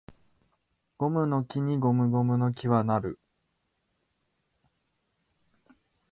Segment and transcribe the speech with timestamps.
[0.97, 3.19] ゴムの木にゴムゴムの木は成る